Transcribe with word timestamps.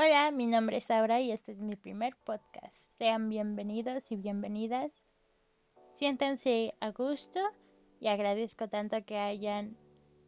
Hola, 0.00 0.30
mi 0.30 0.46
nombre 0.46 0.76
es 0.76 0.92
Aura 0.92 1.20
y 1.20 1.32
este 1.32 1.50
es 1.50 1.58
mi 1.58 1.74
primer 1.74 2.14
podcast. 2.22 2.76
Sean 2.98 3.28
bienvenidos 3.28 4.12
y 4.12 4.16
bienvenidas. 4.16 4.92
Siéntense 5.94 6.72
a 6.78 6.92
gusto 6.92 7.40
y 7.98 8.06
agradezco 8.06 8.68
tanto 8.68 9.04
que 9.04 9.18
hayan 9.18 9.76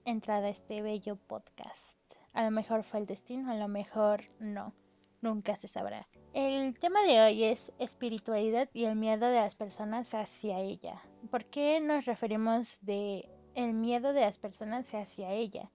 entrado 0.05 0.47
a 0.47 0.49
este 0.49 0.83
bello 0.83 1.15
podcast. 1.15 1.97
A 2.33 2.43
lo 2.43 2.51
mejor 2.51 2.83
fue 2.83 2.99
el 2.99 3.07
destino, 3.07 3.49
a 3.53 3.55
lo 3.55 3.69
mejor 3.69 4.25
no. 4.41 4.75
Nunca 5.21 5.57
se 5.57 5.69
sabrá. 5.69 6.09
El 6.35 6.77
tema 6.81 7.03
de 7.05 7.21
hoy 7.21 7.45
es 7.45 7.73
espiritualidad 7.79 8.69
y 8.75 8.87
el 8.87 8.97
miedo 8.97 9.29
de 9.29 9.37
las 9.37 9.55
personas 9.55 10.13
hacia 10.15 10.59
ella. 10.59 11.01
¿Por 11.31 11.45
qué 11.45 11.79
nos 11.79 12.07
referimos 12.07 12.81
de 12.83 13.29
el 13.55 13.75
miedo 13.75 14.15
de 14.15 14.23
las 14.23 14.37
personas 14.37 14.93
hacia 14.93 15.31
ella? 15.31 15.71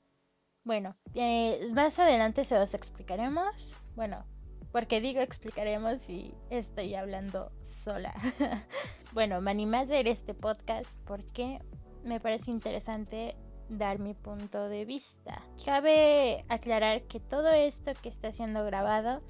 Bueno, 0.66 0.96
eh, 1.14 1.70
más 1.74 2.00
adelante 2.00 2.44
se 2.44 2.58
los 2.58 2.74
explicaremos. 2.74 3.78
Bueno, 3.96 4.26
porque 4.72 5.00
digo 5.00 5.22
explicaremos 5.22 6.10
y 6.10 6.34
estoy 6.50 6.96
hablando 6.96 7.52
sola. 7.62 8.16
bueno, 9.14 9.42
me 9.42 9.52
animé 9.52 9.78
a 9.78 9.82
hacer 9.82 10.08
este 10.08 10.34
podcast 10.34 10.98
porque 11.06 11.60
me 12.04 12.20
parece 12.20 12.50
interesante 12.50 13.38
dar 13.70 14.00
mi 14.00 14.16
punto 14.16 14.68
de 14.68 14.86
vista. 14.86 15.40
Cabe 15.64 16.44
aclarar 16.50 17.04
que 17.04 17.20
todo 17.20 17.50
esto 17.50 17.92
que 18.02 18.10
está 18.10 18.32
siendo 18.32 18.66
grabado 18.66 19.22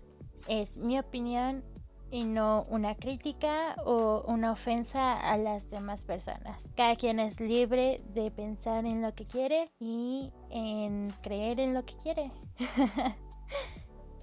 es 0.48 0.78
mi 0.78 0.98
opinión 0.98 1.66
y 2.12 2.24
no 2.24 2.66
una 2.70 2.96
crítica 2.96 3.76
o 3.86 4.24
una 4.28 4.52
ofensa 4.52 5.20
a 5.20 5.38
las 5.38 5.70
demás 5.70 6.06
personas. 6.06 6.68
Cada 6.76 6.96
quien 6.96 7.20
es 7.20 7.40
libre 7.40 8.02
de 8.14 8.32
pensar 8.32 8.86
en 8.86 9.02
lo 9.02 9.14
que 9.14 9.26
quiere 9.26 9.72
y 9.80 10.32
en 10.50 11.14
creer 11.22 11.60
en 11.60 11.74
lo 11.74 11.84
que 11.86 11.96
quiere. 11.98 12.32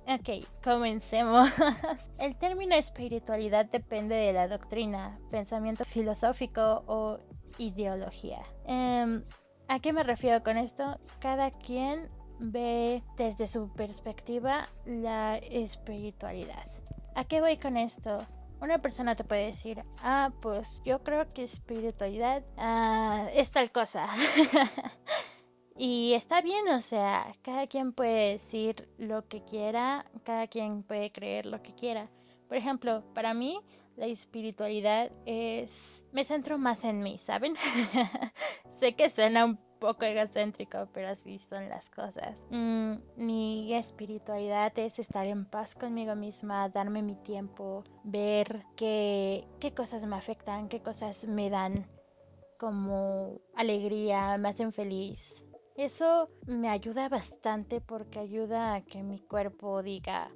Ok, 0.04 0.44
comencemos. 0.64 1.48
El 2.18 2.36
término 2.36 2.74
espiritualidad 2.74 3.66
depende 3.66 4.16
de 4.16 4.32
la 4.32 4.48
doctrina, 4.48 5.20
pensamiento 5.30 5.84
filosófico 5.84 6.82
o 6.86 7.18
ideología. 7.58 8.42
Em, 8.66 9.22
¿A 9.68 9.78
qué 9.78 9.92
me 9.92 10.02
refiero 10.02 10.42
con 10.42 10.56
esto? 10.56 10.98
Cada 11.20 11.52
quien 11.52 12.10
ve 12.40 13.04
desde 13.16 13.46
su 13.46 13.72
perspectiva 13.74 14.68
la 14.84 15.38
espiritualidad. 15.38 16.66
¿A 17.14 17.24
qué 17.24 17.40
voy 17.40 17.58
con 17.58 17.76
esto? 17.76 18.26
Una 18.60 18.80
persona 18.80 19.16
te 19.16 19.24
puede 19.24 19.46
decir, 19.46 19.82
ah, 19.98 20.30
pues 20.40 20.80
yo 20.84 21.02
creo 21.02 21.32
que 21.32 21.42
espiritualidad 21.42 22.44
ah, 22.56 23.28
es 23.34 23.50
tal 23.50 23.70
cosa. 23.72 24.06
Y 25.76 26.12
está 26.14 26.42
bien, 26.42 26.68
o 26.68 26.80
sea, 26.80 27.32
cada 27.42 27.66
quien 27.66 27.92
puede 27.92 28.32
decir 28.32 28.88
lo 28.98 29.26
que 29.26 29.42
quiera, 29.42 30.04
cada 30.22 30.46
quien 30.46 30.82
puede 30.82 31.10
creer 31.10 31.46
lo 31.46 31.62
que 31.62 31.74
quiera. 31.74 32.10
Por 32.46 32.56
ejemplo, 32.56 33.02
para 33.14 33.32
mí 33.32 33.58
la 33.96 34.06
espiritualidad 34.06 35.10
es... 35.26 36.04
me 36.12 36.24
centro 36.24 36.58
más 36.58 36.84
en 36.84 37.02
mí, 37.02 37.18
¿saben? 37.18 37.54
sé 38.80 38.94
que 38.94 39.10
suena 39.10 39.46
un 39.46 39.58
poco 39.82 40.04
egocéntrico, 40.04 40.88
pero 40.94 41.08
así 41.08 41.40
son 41.40 41.68
las 41.68 41.90
cosas. 41.90 42.36
Mm, 42.50 42.92
mi 43.16 43.74
espiritualidad 43.74 44.72
es 44.78 44.96
estar 45.00 45.26
en 45.26 45.44
paz 45.44 45.74
conmigo 45.74 46.14
misma, 46.14 46.68
darme 46.68 47.02
mi 47.02 47.16
tiempo, 47.16 47.82
ver 48.04 48.64
qué, 48.76 49.44
qué 49.58 49.74
cosas 49.74 50.06
me 50.06 50.14
afectan, 50.14 50.68
qué 50.68 50.80
cosas 50.80 51.24
me 51.26 51.50
dan 51.50 51.88
como 52.60 53.40
alegría, 53.56 54.38
me 54.38 54.50
hacen 54.50 54.72
feliz. 54.72 55.34
Eso 55.74 56.28
me 56.46 56.68
ayuda 56.68 57.08
bastante 57.08 57.80
porque 57.80 58.20
ayuda 58.20 58.74
a 58.74 58.82
que 58.82 59.02
mi 59.02 59.18
cuerpo 59.18 59.82
diga, 59.82 60.30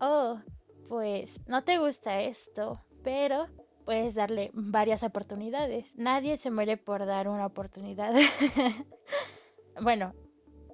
oh, 0.00 0.40
pues 0.88 1.38
no 1.46 1.62
te 1.62 1.78
gusta 1.78 2.20
esto, 2.20 2.82
pero 3.04 3.46
puedes 3.88 4.14
darle 4.14 4.50
varias 4.52 5.02
oportunidades. 5.02 5.96
Nadie 5.96 6.36
se 6.36 6.50
muere 6.50 6.76
por 6.76 7.06
dar 7.06 7.26
una 7.26 7.46
oportunidad. 7.46 8.12
bueno, 9.80 10.12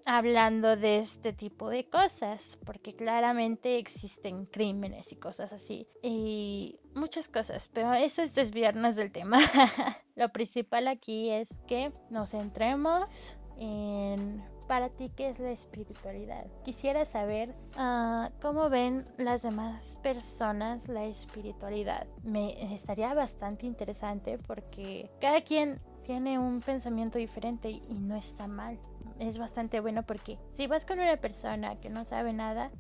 hablando 0.05 0.75
de 0.75 0.99
este 0.99 1.33
tipo 1.33 1.69
de 1.69 1.89
cosas, 1.89 2.59
porque 2.67 2.97
claramente 2.97 3.79
existen 3.79 4.47
crímenes 4.47 5.13
y 5.13 5.17
cosas 5.17 5.53
así, 5.53 5.87
y 6.03 6.81
muchas 6.97 7.29
cosas, 7.29 7.71
pero 7.73 7.95
eso 7.95 8.21
es 8.21 8.35
desviarnos 8.35 8.97
del 8.97 9.13
tema. 9.13 9.39
Lo 10.17 10.31
principal 10.31 10.89
aquí 10.89 11.31
es 11.31 11.57
que 11.69 11.93
nos 12.11 12.33
centremos 12.33 13.37
en 13.59 14.43
para 14.67 14.89
ti 14.89 15.11
qué 15.15 15.29
es 15.31 15.39
la 15.39 15.51
espiritualidad. 15.51 16.47
Quisiera 16.65 17.05
saber 17.05 17.55
ah, 17.77 18.31
cómo 18.41 18.69
ven 18.71 19.07
las 19.19 19.43
demás 19.43 19.99
personas 20.03 20.87
la 20.89 21.05
espiritualidad. 21.05 22.07
Me 22.23 22.75
estaría 22.75 23.13
bastante 23.15 23.67
interesante 23.67 24.39
porque 24.39 25.11
cada 25.21 25.43
quien 25.43 25.81
tiene 26.05 26.39
un 26.39 26.61
pensamiento 26.61 27.19
diferente 27.19 27.71
y 27.71 27.99
no 28.01 28.17
está 28.17 28.47
mal. 28.47 28.79
Es 29.19 29.39
bastante 29.39 29.81
bueno 29.81 30.03
porque 30.03 30.39
si 30.55 30.67
vas 30.67 30.85
con 30.85 30.99
una 30.99 31.17
persona 31.17 31.81
que 31.81 31.89
no 31.89 32.05
sabe 32.05 32.33
nada, 32.33 32.71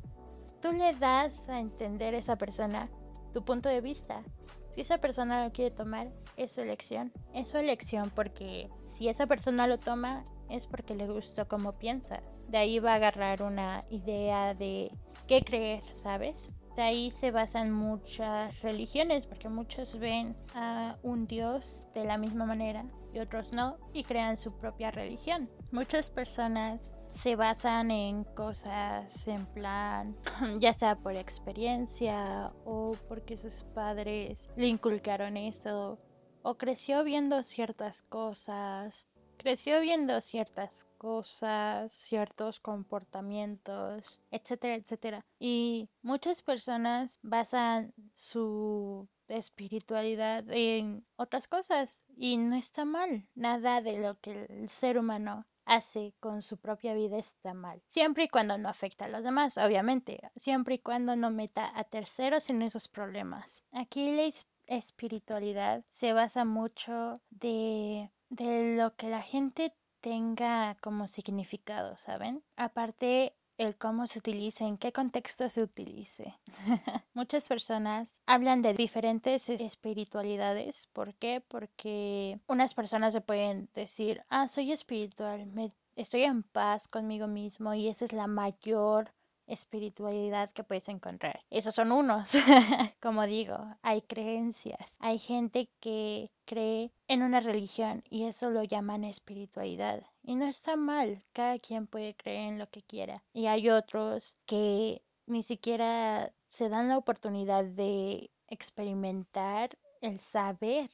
tú 0.60 0.72
le 0.72 0.94
das 0.94 1.40
a 1.48 1.60
entender 1.60 2.14
a 2.14 2.18
esa 2.18 2.36
persona 2.36 2.88
tu 3.32 3.44
punto 3.44 3.68
de 3.68 3.80
vista. 3.80 4.22
Si 4.70 4.80
esa 4.80 4.98
persona 4.98 5.44
lo 5.44 5.52
quiere 5.52 5.70
tomar, 5.70 6.10
es 6.36 6.52
su 6.52 6.60
elección. 6.60 7.12
Es 7.32 7.48
su 7.48 7.58
elección 7.58 8.10
porque 8.14 8.68
si 8.96 9.08
esa 9.08 9.26
persona 9.26 9.66
lo 9.66 9.78
toma, 9.78 10.24
es 10.50 10.66
porque 10.66 10.94
le 10.94 11.06
gustó 11.06 11.46
como 11.48 11.72
piensas. 11.78 12.22
De 12.48 12.58
ahí 12.58 12.78
va 12.78 12.92
a 12.92 12.96
agarrar 12.96 13.42
una 13.42 13.84
idea 13.90 14.54
de 14.54 14.90
qué 15.26 15.42
creer, 15.42 15.82
¿sabes? 15.94 16.52
De 16.76 16.82
ahí 16.82 17.10
se 17.12 17.30
basan 17.30 17.70
muchas 17.70 18.60
religiones, 18.62 19.26
porque 19.26 19.48
muchos 19.48 19.96
ven 19.98 20.36
a 20.54 20.96
un 21.02 21.26
dios 21.26 21.84
de 21.94 22.04
la 22.04 22.18
misma 22.18 22.46
manera 22.46 22.84
y 23.12 23.20
otros 23.20 23.52
no, 23.52 23.76
y 23.92 24.02
crean 24.02 24.36
su 24.36 24.52
propia 24.58 24.90
religión. 24.90 25.48
Muchas 25.70 26.10
personas 26.10 26.96
se 27.06 27.36
basan 27.36 27.92
en 27.92 28.24
cosas 28.24 29.28
en 29.28 29.46
plan, 29.46 30.16
ya 30.60 30.72
sea 30.72 30.96
por 30.96 31.14
experiencia 31.14 32.52
o 32.64 32.96
porque 33.08 33.36
sus 33.36 33.62
padres 33.72 34.50
le 34.56 34.66
inculcaron 34.66 35.36
eso, 35.36 36.00
o 36.42 36.56
creció 36.56 37.04
viendo 37.04 37.44
ciertas 37.44 38.02
cosas 38.02 39.06
creció 39.36 39.80
viendo 39.80 40.20
ciertas 40.20 40.86
cosas, 40.98 41.92
ciertos 41.92 42.60
comportamientos, 42.60 44.20
etcétera, 44.30 44.74
etcétera. 44.76 45.24
Y 45.38 45.88
muchas 46.02 46.42
personas 46.42 47.18
basan 47.22 47.92
su 48.14 49.08
espiritualidad 49.28 50.44
en 50.50 51.04
otras 51.16 51.48
cosas 51.48 52.04
y 52.16 52.36
no 52.36 52.56
está 52.56 52.84
mal. 52.84 53.26
Nada 53.34 53.80
de 53.80 54.00
lo 54.00 54.14
que 54.20 54.46
el 54.48 54.68
ser 54.68 54.98
humano 54.98 55.46
hace 55.64 56.14
con 56.20 56.42
su 56.42 56.58
propia 56.58 56.94
vida 56.94 57.18
está 57.18 57.54
mal. 57.54 57.80
Siempre 57.86 58.24
y 58.24 58.28
cuando 58.28 58.58
no 58.58 58.68
afecta 58.68 59.06
a 59.06 59.08
los 59.08 59.24
demás, 59.24 59.58
obviamente. 59.58 60.20
Siempre 60.36 60.76
y 60.76 60.78
cuando 60.78 61.16
no 61.16 61.30
meta 61.30 61.70
a 61.74 61.84
terceros 61.84 62.50
en 62.50 62.62
esos 62.62 62.88
problemas. 62.88 63.64
Aquí 63.72 64.12
la 64.12 64.30
espiritualidad 64.66 65.84
se 65.88 66.12
basa 66.12 66.44
mucho 66.44 67.20
de 67.30 68.10
de 68.34 68.76
lo 68.76 68.94
que 68.96 69.08
la 69.08 69.22
gente 69.22 69.72
tenga 70.00 70.76
como 70.80 71.08
significado, 71.08 71.96
¿saben? 71.96 72.42
Aparte, 72.56 73.34
el 73.58 73.76
cómo 73.76 74.06
se 74.06 74.18
utiliza, 74.18 74.64
en 74.64 74.76
qué 74.78 74.92
contexto 74.92 75.48
se 75.48 75.62
utilice. 75.62 76.34
Muchas 77.14 77.46
personas 77.46 78.14
hablan 78.26 78.62
de 78.62 78.74
diferentes 78.74 79.48
espiritualidades. 79.48 80.88
¿Por 80.92 81.14
qué? 81.14 81.42
Porque 81.46 82.40
unas 82.48 82.74
personas 82.74 83.12
se 83.12 83.20
pueden 83.20 83.68
decir, 83.74 84.22
ah, 84.28 84.48
soy 84.48 84.72
espiritual, 84.72 85.46
me, 85.46 85.72
estoy 85.94 86.22
en 86.24 86.42
paz 86.42 86.88
conmigo 86.88 87.28
mismo 87.28 87.74
y 87.74 87.88
esa 87.88 88.04
es 88.04 88.12
la 88.12 88.26
mayor 88.26 89.12
espiritualidad 89.46 90.52
que 90.52 90.64
puedes 90.64 90.88
encontrar. 90.88 91.40
Esos 91.50 91.74
son 91.74 91.92
unos. 91.92 92.30
Como 93.00 93.26
digo, 93.26 93.58
hay 93.82 94.02
creencias. 94.02 94.96
Hay 95.00 95.18
gente 95.18 95.68
que 95.80 96.30
cree 96.44 96.92
en 97.08 97.22
una 97.22 97.40
religión 97.40 98.02
y 98.08 98.24
eso 98.24 98.50
lo 98.50 98.64
llaman 98.64 99.04
espiritualidad. 99.04 100.02
Y 100.22 100.34
no 100.34 100.46
está 100.46 100.76
mal, 100.76 101.22
cada 101.32 101.58
quien 101.58 101.86
puede 101.86 102.14
creer 102.14 102.48
en 102.48 102.58
lo 102.58 102.68
que 102.68 102.82
quiera. 102.82 103.22
Y 103.32 103.46
hay 103.46 103.70
otros 103.70 104.36
que 104.46 105.02
ni 105.26 105.42
siquiera 105.42 106.32
se 106.50 106.68
dan 106.68 106.88
la 106.88 106.98
oportunidad 106.98 107.64
de 107.64 108.30
experimentar 108.48 109.76
el 110.00 110.20
saber 110.20 110.90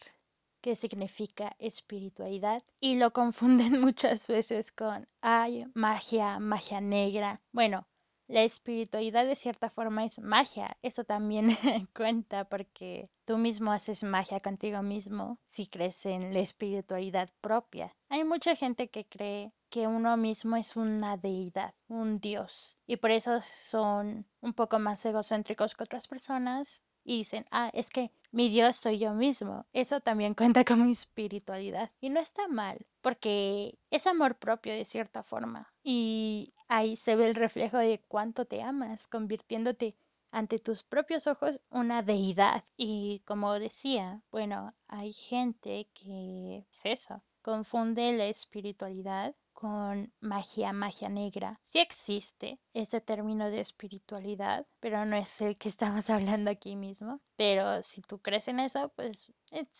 qué 0.61 0.77
significa 0.77 1.57
espiritualidad 1.59 2.63
y 2.81 2.97
lo 2.97 3.13
confunden 3.13 3.81
muchas 3.81 4.27
veces 4.27 4.73
con 4.73 5.09
ay 5.21 5.67
magia 5.75 6.39
magia 6.39 6.81
negra 6.81 7.41
bueno 7.53 7.87
la 8.31 8.45
espiritualidad 8.45 9.27
de 9.27 9.35
cierta 9.35 9.71
forma 9.71 10.05
es 10.05 10.21
magia. 10.21 10.77
Eso 10.83 11.05
también 11.05 11.51
cuenta 11.95 12.45
porque 12.45 13.11
tú 13.25 13.39
mismo 13.39 13.73
haces 13.73 14.05
magia 14.05 14.39
contigo 14.39 14.83
mismo 14.83 15.39
si 15.43 15.67
crees 15.67 16.07
en 16.07 16.33
la 16.33 16.39
espiritualidad 16.41 17.29
propia. 17.41 17.95
Hay 18.09 18.23
mucha 18.25 18.55
gente 18.55 18.89
que 18.89 19.05
cree 19.05 19.53
que 19.69 19.89
uno 19.89 20.17
mismo 20.17 20.57
es 20.57 20.77
una 20.77 21.17
deidad, 21.17 21.75
un 21.89 22.21
dios. 22.21 22.79
Y 22.87 22.97
por 22.97 23.11
eso 23.11 23.41
son 23.69 24.27
un 24.41 24.55
poco 24.55 24.79
más 24.79 25.05
egocéntricos 25.05 25.75
que 25.75 25.85
otras 25.85 26.07
personas 26.07 26.83
y 27.05 27.19
dicen, 27.19 27.47
ah, 27.51 27.71
es 27.73 27.91
que 27.91 28.11
mi 28.33 28.49
Dios 28.49 28.77
soy 28.77 28.99
yo 28.99 29.13
mismo. 29.13 29.67
Eso 29.73 30.01
también 30.01 30.35
cuenta 30.63 30.65
como 30.65 30.91
espiritualidad. 30.91 31.91
Y 32.01 32.11
no 32.11 32.21
está 32.21 32.49
mal, 32.49 32.87
porque 33.01 33.79
es 33.91 34.07
amor 34.07 34.37
propio 34.37 34.73
de 34.73 34.85
cierta 34.85 35.23
forma. 35.23 35.73
Y 35.83 36.55
ahí 36.69 36.97
se 36.97 37.17
ve 37.17 37.27
el 37.29 37.35
reflejo 37.35 37.79
de 37.79 38.01
cuánto 38.09 38.45
te 38.45 38.63
amas, 38.63 39.07
convirtiéndote 39.09 39.97
ante 40.31 40.59
tus 40.59 40.85
propios 40.85 41.27
ojos 41.27 41.61
una 41.71 42.03
deidad. 42.03 42.65
Y 42.77 43.23
como 43.27 43.59
decía, 43.59 44.23
bueno, 44.31 44.75
hay 44.89 45.13
gente 45.13 45.89
que 45.95 46.59
es 46.71 46.81
eso, 46.85 47.23
confunde 47.43 48.13
la 48.13 48.27
espiritualidad 48.27 49.35
con 49.61 50.11
magia, 50.21 50.73
magia 50.73 51.11
negra. 51.11 51.61
Sí 51.61 51.81
existe 51.81 52.59
ese 52.73 53.03
término 53.03 53.51
de 53.51 53.61
espiritualidad, 53.61 54.67
pero 54.81 55.05
no 55.05 55.17
es 55.17 55.39
el 55.43 55.59
que 55.59 55.69
estamos 55.69 56.09
hablando 56.09 56.51
aquí 56.51 56.77
mismo. 56.77 57.21
Pero 57.37 57.83
si 57.83 58.01
tú 58.01 58.21
crees 58.21 58.49
en 58.49 58.59
eso, 58.61 58.91
pues 58.97 59.31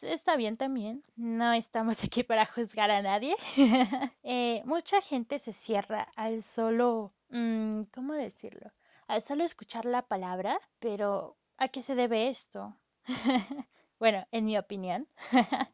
está 0.03 0.37
bien 0.37 0.59
también. 0.59 1.03
No 1.17 1.55
estamos 1.55 1.97
aquí 2.05 2.23
para 2.23 2.45
juzgar 2.45 2.91
a 2.91 3.01
nadie. 3.01 3.35
eh, 4.23 4.61
mucha 4.67 5.01
gente 5.01 5.39
se 5.39 5.55
cierra 5.55 6.03
al 6.15 6.43
solo, 6.43 7.15
mmm, 7.31 7.85
¿cómo 7.95 8.13
decirlo? 8.13 8.71
Al 9.07 9.23
solo 9.23 9.45
escuchar 9.45 9.87
la 9.87 10.03
palabra, 10.03 10.61
pero 10.79 11.39
¿a 11.57 11.69
qué 11.69 11.81
se 11.81 11.95
debe 11.95 12.29
esto? 12.29 12.77
bueno, 13.99 14.27
en 14.31 14.45
mi 14.45 14.59
opinión, 14.59 15.09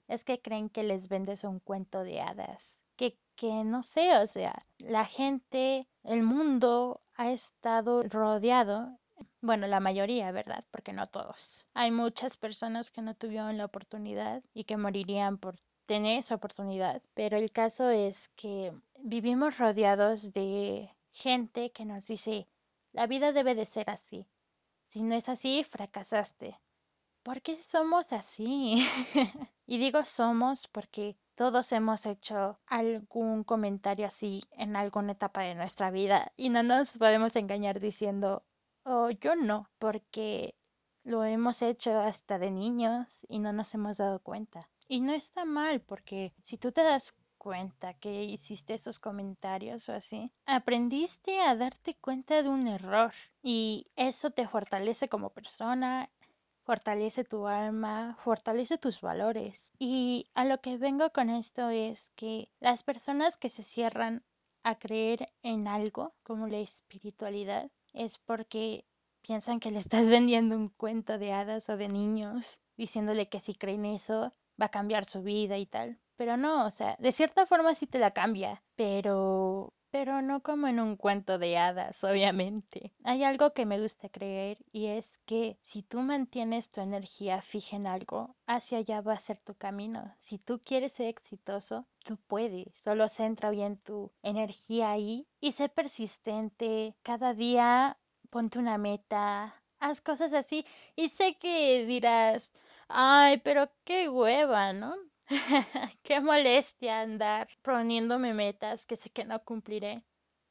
es 0.07 0.25
que 0.25 0.41
creen 0.41 0.71
que 0.71 0.85
les 0.85 1.09
vendes 1.09 1.43
un 1.43 1.59
cuento 1.59 2.05
de 2.05 2.21
hadas 2.21 2.86
que, 3.37 3.65
no 3.65 3.83
sé, 3.83 4.17
o 4.19 4.27
sea, 4.27 4.55
la 4.79 5.05
gente, 5.05 5.87
el 6.03 6.23
mundo 6.23 7.01
ha 7.15 7.31
estado 7.31 8.03
rodeado 8.03 8.99
bueno, 9.41 9.67
la 9.67 9.81
mayoría, 9.81 10.33
¿verdad? 10.33 10.65
Porque 10.71 10.93
no 10.93 11.07
todos. 11.07 11.67
Hay 11.75 11.91
muchas 11.91 12.37
personas 12.37 12.91
que 12.91 13.03
no 13.03 13.15
tuvieron 13.15 13.57
la 13.57 13.65
oportunidad 13.65 14.43
y 14.53 14.65
que 14.65 14.77
morirían 14.77 15.39
por 15.39 15.59
tener 15.87 16.19
esa 16.19 16.35
oportunidad. 16.35 17.01
Pero 17.15 17.37
el 17.37 17.53
caso 17.53 17.89
es 17.89 18.29
que 18.37 18.73
vivimos 18.99 19.59
rodeados 19.59 20.33
de 20.33 20.91
gente 21.13 21.71
que 21.71 21.85
nos 21.85 22.07
dice, 22.09 22.49
la 22.93 23.07
vida 23.07 23.33
debe 23.33 23.55
de 23.55 23.67
ser 23.67 23.89
así. 23.89 24.27
Si 24.89 25.03
no 25.03 25.15
es 25.15 25.29
así, 25.29 25.65
fracasaste. 25.65 26.59
¿Por 27.23 27.41
qué 27.43 27.63
somos 27.63 28.13
así? 28.13 28.87
y 29.67 29.79
digo 29.79 30.05
somos 30.05 30.69
porque 30.69 31.17
todos 31.37 31.71
hemos 31.73 32.07
hecho 32.07 32.59
algún 32.67 33.45
comentario 33.45 34.07
así 34.07 34.43
en 34.53 34.75
alguna 34.75 35.13
etapa 35.13 35.43
de 35.43 35.55
nuestra 35.55 35.91
vida 35.91 36.33
y 36.37 36.49
no 36.49 36.63
nos 36.63 36.97
podemos 36.97 37.37
engañar 37.37 37.79
diciendo, 37.79 38.43
oh, 38.85 39.11
yo 39.11 39.37
no, 39.37 39.69
porque 39.79 40.55
lo 41.05 41.25
hemos 41.25 41.63
hecho 41.63 42.01
hasta 42.01 42.39
de 42.39 42.51
niños 42.51 43.27
y 43.29 43.39
no 43.39 43.53
nos 43.53 43.75
hemos 43.75 43.99
dado 43.99 44.19
cuenta. 44.21 44.61
Y 44.89 45.01
no 45.01 45.13
está 45.13 45.45
mal 45.45 45.81
porque 45.81 46.33
si 46.43 46.57
tú 46.57 46.73
te 46.73 46.83
das 46.83 47.15
cuenta 47.37 47.95
que 47.95 48.25
hiciste 48.25 48.75
esos 48.75 48.99
comentarios 48.99 49.89
o 49.89 49.93
así, 49.93 50.33
aprendiste 50.47 51.41
a 51.41 51.55
darte 51.55 51.95
cuenta 51.95 52.43
de 52.43 52.49
un 52.49 52.67
error 52.67 53.13
y 53.43 53.87
eso 53.95 54.31
te 54.31 54.49
fortalece 54.49 55.09
como 55.09 55.31
persona 55.31 56.11
fortalece 56.67 57.23
tu 57.23 57.47
alma, 57.47 58.19
fortalece 58.25 58.77
tus 58.77 59.01
valores. 59.01 59.73
Y 59.79 60.29
a 60.35 60.45
lo 60.45 60.61
que 60.61 60.77
vengo 60.77 61.11
con 61.11 61.31
esto 61.31 61.71
es 61.71 62.11
que 62.17 62.49
las 62.59 62.83
personas 62.83 63.37
que 63.37 63.51
se 63.51 63.63
cierran 63.63 64.25
a 64.65 64.75
creer 64.75 65.33
en 65.45 65.69
algo 65.69 66.17
como 66.25 66.49
la 66.49 66.59
espiritualidad 66.59 67.71
es 67.93 68.19
porque 68.19 68.85
piensan 69.23 69.61
que 69.61 69.71
le 69.71 69.79
estás 69.79 70.09
vendiendo 70.11 70.57
un 70.57 70.69
cuento 70.71 71.19
de 71.19 71.33
hadas 71.33 71.69
o 71.71 71.77
de 71.77 71.89
niños, 71.89 72.61
diciéndole 72.77 73.29
que 73.29 73.39
si 73.39 73.55
creen 73.55 73.87
eso 73.87 74.33
va 74.61 74.67
a 74.67 74.71
cambiar 74.71 75.05
su 75.05 75.23
vida 75.23 75.59
y 75.59 75.67
tal. 75.67 76.01
Pero 76.17 76.37
no, 76.37 76.67
o 76.67 76.71
sea, 76.73 76.97
de 76.99 77.13
cierta 77.13 77.47
forma 77.47 77.75
sí 77.75 77.87
te 77.87 78.01
la 78.01 78.11
cambia, 78.11 78.65
pero 78.75 79.73
pero 79.91 80.23
no 80.23 80.43
como 80.43 80.69
en 80.69 80.81
un 80.81 80.97
cuento 80.97 81.39
de 81.39 81.57
hadas, 81.57 82.03
obviamente. 82.05 82.93
Hay 83.05 83.25
algo 83.25 83.53
que 83.53 83.67
me 83.67 83.81
gusta 83.81 84.09
creer 84.09 84.59
y 84.73 84.87
es 84.87 85.19
que 85.27 85.57
si 85.61 85.83
tú 85.83 86.01
mantienes 86.01 86.71
tu 86.71 86.81
energía 86.81 87.43
fija 87.43 87.77
en 87.77 87.87
algo, 87.87 88.37
hacia 88.47 88.79
allá 88.79 89.01
va 89.01 89.15
a 89.15 89.21
ser 89.21 89.39
tu 89.39 89.55
camino. 89.55 90.15
Si 90.19 90.39
tú 90.39 90.61
quieres 90.65 90.93
ser 90.93 91.07
exitoso, 91.07 91.87
tú 92.05 92.19
puedes. 92.27 92.75
Solo 92.75 93.09
centra 93.09 93.51
bien 93.51 93.79
tu 93.79 94.13
energía 94.23 94.91
ahí 94.91 95.27
y 95.41 95.53
sé 95.53 95.69
persistente. 95.69 96.95
Cada 97.03 97.35
día 97.35 97.99
ponte 98.31 98.59
una 98.59 98.79
meta, 98.79 99.55
haz 99.79 100.01
cosas 100.01 100.33
así 100.33 100.67
y 100.95 101.09
sé 101.11 101.37
que 101.37 101.85
dirás, 101.87 102.53
ay, 102.89 103.39
pero 103.39 103.71
qué 103.85 104.09
hueva, 104.09 104.73
¿no? 104.73 104.95
Qué 106.03 106.21
molestia 106.21 107.01
andar 107.01 107.49
poniéndome 107.63 108.33
metas 108.35 108.87
que 108.87 108.97
sé 108.97 109.11
que 109.11 109.25
no 109.25 109.43
cumpliré. 109.45 110.05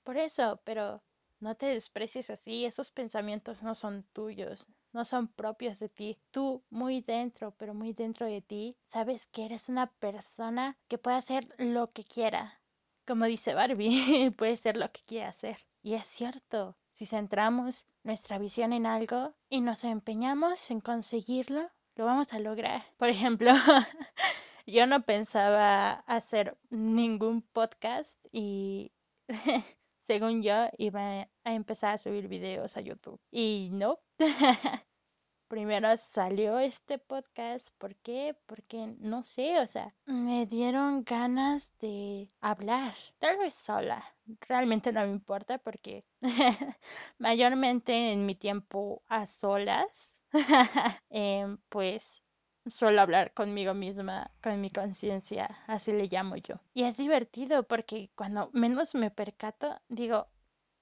Por 0.03 0.17
eso, 0.17 0.61
pero 0.63 1.01
no 1.39 1.55
te 1.55 1.67
desprecies 1.67 2.29
así, 2.29 2.65
esos 2.65 2.91
pensamientos 2.91 3.63
no 3.63 3.75
son 3.75 4.03
tuyos, 4.13 4.67
no 4.93 5.05
son 5.05 5.27
propios 5.27 5.79
de 5.79 5.89
ti. 5.89 6.17
Tú, 6.31 6.63
muy 6.69 7.01
dentro, 7.01 7.51
pero 7.57 7.73
muy 7.73 7.93
dentro 7.93 8.25
de 8.25 8.41
ti, 8.41 8.77
sabes 8.87 9.27
que 9.27 9.45
eres 9.45 9.69
una 9.69 9.87
persona 9.87 10.77
que 10.87 10.97
puede 10.97 11.17
hacer 11.17 11.47
lo 11.57 11.91
que 11.91 12.03
quiera. 12.03 12.59
Como 13.05 13.25
dice 13.25 13.53
Barbie, 13.53 14.31
puede 14.37 14.57
ser 14.57 14.77
lo 14.77 14.91
que 14.91 15.01
quiera 15.05 15.29
hacer. 15.29 15.57
Y 15.83 15.93
es 15.93 16.05
cierto, 16.07 16.75
si 16.91 17.05
centramos 17.05 17.85
nuestra 18.03 18.39
visión 18.39 18.73
en 18.73 18.85
algo 18.85 19.35
y 19.49 19.61
nos 19.61 19.83
empeñamos 19.83 20.71
en 20.71 20.81
conseguirlo, 20.81 21.69
lo 21.95 22.05
vamos 22.05 22.33
a 22.33 22.39
lograr. 22.39 22.83
Por 22.97 23.09
ejemplo, 23.09 23.51
yo 24.65 24.87
no 24.87 25.03
pensaba 25.03 25.91
hacer 26.07 26.57
ningún 26.69 27.41
podcast 27.41 28.19
y 28.31 28.91
según 30.07 30.41
yo 30.43 30.69
iba 30.77 31.27
a 31.43 31.53
empezar 31.53 31.93
a 31.95 31.97
subir 31.97 32.27
videos 32.27 32.77
a 32.77 32.81
YouTube. 32.81 33.19
Y 33.31 33.69
no. 33.71 33.99
Primero 35.47 35.95
salió 35.97 36.57
este 36.57 36.97
podcast, 36.97 37.69
¿por 37.77 37.95
qué? 37.97 38.35
Porque 38.47 38.95
no 38.97 39.23
sé, 39.23 39.59
o 39.59 39.67
sea, 39.67 39.93
me 40.07 40.47
dieron 40.47 41.03
ganas 41.03 41.71
de 41.79 42.31
hablar, 42.41 42.95
tal 43.19 43.37
vez 43.37 43.53
sola, 43.53 44.03
realmente 44.41 44.91
no 44.91 45.01
me 45.01 45.11
importa 45.11 45.59
porque 45.59 46.03
mayormente 47.19 48.11
en 48.11 48.25
mi 48.25 48.33
tiempo 48.33 49.03
a 49.07 49.27
solas, 49.27 50.17
eh, 51.11 51.45
pues 51.69 52.23
suelo 52.67 53.01
hablar 53.01 53.33
conmigo 53.33 53.73
misma, 53.73 54.31
con 54.41 54.59
mi 54.61 54.69
conciencia, 54.69 55.57
así 55.67 55.91
le 55.91 56.07
llamo 56.07 56.35
yo. 56.35 56.55
Y 56.73 56.83
es 56.83 56.97
divertido 56.97 57.63
porque 57.63 58.09
cuando 58.15 58.49
menos 58.53 58.95
me 58.95 59.11
percato, 59.11 59.79
digo, 59.89 60.27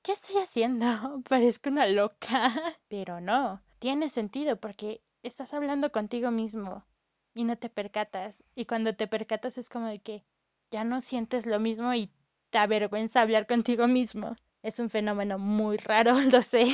¿qué 0.01 0.13
estoy 0.13 0.37
haciendo? 0.37 0.85
Parezco 1.29 1.69
una 1.69 1.87
loca. 1.87 2.51
Pero 2.87 3.21
no, 3.21 3.61
tiene 3.79 4.09
sentido 4.09 4.57
porque 4.57 5.01
estás 5.23 5.53
hablando 5.53 5.91
contigo 5.91 6.31
mismo 6.31 6.85
y 7.33 7.43
no 7.43 7.57
te 7.57 7.69
percatas. 7.69 8.35
Y 8.55 8.65
cuando 8.65 8.95
te 8.95 9.07
percatas 9.07 9.57
es 9.57 9.69
como 9.69 9.87
de 9.87 9.99
que 9.99 10.23
ya 10.71 10.83
no 10.83 11.01
sientes 11.01 11.45
lo 11.45 11.59
mismo 11.59 11.93
y 11.93 12.11
te 12.49 12.57
avergüenza 12.57 13.21
hablar 13.21 13.47
contigo 13.47 13.87
mismo. 13.87 14.35
Es 14.63 14.79
un 14.79 14.89
fenómeno 14.89 15.37
muy 15.37 15.75
raro, 15.75 16.13
lo 16.31 16.41
sé. 16.41 16.65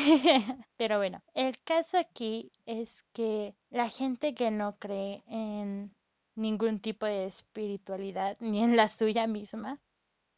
Pero 0.77 0.97
bueno, 0.99 1.23
el 1.33 1.59
caso 1.63 1.97
aquí 1.97 2.51
es 2.67 3.03
que 3.13 3.55
la 3.71 3.89
gente 3.89 4.35
que 4.35 4.51
no 4.51 4.77
cree 4.77 5.23
en 5.27 5.93
ningún 6.35 6.79
tipo 6.79 7.07
de 7.07 7.25
espiritualidad, 7.25 8.37
ni 8.39 8.63
en 8.63 8.77
la 8.77 8.87
suya 8.87 9.25
misma, 9.25 9.81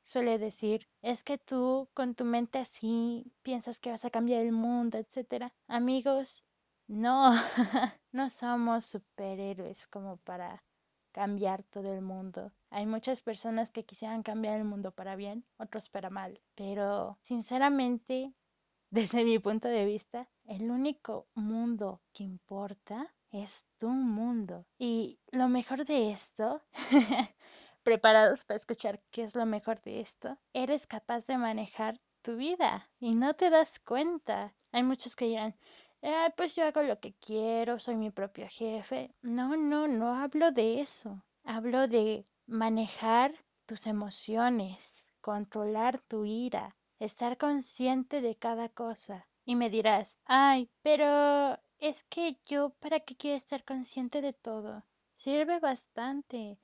suele 0.02 0.40
decir, 0.40 0.88
es 1.02 1.24
que 1.26 1.38
tú 1.38 1.90
con 1.94 2.16
tu 2.16 2.24
mente 2.24 2.58
así 2.58 3.32
piensas 3.44 3.80
que 3.82 3.92
vas 3.92 4.06
a 4.06 4.10
cambiar 4.10 4.42
el 4.42 4.54
mundo, 4.54 4.98
etcétera. 4.98 5.54
Amigos, 5.68 6.46
no, 6.88 7.32
no 8.14 8.30
somos 8.30 8.86
superhéroes 8.86 9.88
como 9.88 10.18
para 10.18 10.64
cambiar 11.12 11.64
todo 11.64 11.94
el 11.94 12.02
mundo. 12.02 12.52
Hay 12.70 12.86
muchas 12.86 13.22
personas 13.22 13.72
que 13.72 13.86
quisieran 13.86 14.24
cambiar 14.24 14.58
el 14.58 14.64
mundo 14.64 14.92
para 14.92 15.16
bien, 15.16 15.46
otros 15.58 15.90
para 15.90 16.10
mal, 16.10 16.42
pero 16.56 17.18
sinceramente, 17.22 18.34
desde 18.90 19.24
mi 19.24 19.40
punto 19.40 19.68
de 19.68 19.86
vista, 19.86 20.28
el 20.46 20.70
único 20.70 21.28
mundo 21.34 22.02
que 22.14 22.24
importa 22.24 23.14
es 23.32 23.66
tu 23.78 23.90
mundo. 23.90 24.66
Y 24.78 25.20
lo 25.32 25.48
mejor 25.48 25.86
de 25.86 26.12
esto, 26.12 26.62
preparados 27.84 28.46
para 28.46 28.58
escuchar 28.58 29.02
qué 29.12 29.24
es 29.24 29.36
lo 29.36 29.46
mejor 29.46 29.82
de 29.82 30.02
esto, 30.02 30.38
eres 30.54 30.86
capaz 30.88 31.26
de 31.26 31.38
manejar 31.38 32.00
tu 32.22 32.36
vida 32.36 32.90
y 33.00 33.16
no 33.16 33.34
te 33.34 33.50
das 33.50 33.80
cuenta. 33.80 34.54
Hay 34.72 34.84
muchos 34.84 35.16
que 35.16 35.26
dirán, 35.26 35.56
eh, 36.02 36.34
pues 36.36 36.56
yo 36.56 36.66
hago 36.66 36.82
lo 36.82 37.00
que 37.00 37.14
quiero, 37.14 37.80
soy 37.80 37.96
mi 37.96 38.12
propio 38.12 38.48
jefe. 38.50 39.14
No, 39.22 39.56
no, 39.56 39.88
no 39.88 40.16
hablo 40.16 40.52
de 40.52 40.82
eso. 40.82 41.24
Hablo 41.44 41.88
de 41.88 42.26
manejar 42.48 43.34
tus 43.66 43.88
emociones, 43.88 45.06
controlar 45.22 46.00
tu 46.08 46.26
ira, 46.26 46.76
estar 47.00 47.38
consciente 47.38 48.22
de 48.22 48.36
cada 48.36 48.70
cosa. 48.70 49.28
Y 49.46 49.56
me 49.56 49.70
dirás, 49.70 50.18
ay, 50.26 50.70
pero 50.82 51.58
es 51.80 52.04
que 52.06 52.38
yo, 52.46 52.72
¿para 52.80 53.00
qué 53.00 53.16
quiero 53.16 53.38
estar 53.38 53.64
consciente 53.64 54.22
de 54.22 54.34
todo? 54.34 54.84
Sirve 55.14 55.60
bastante, 55.60 56.58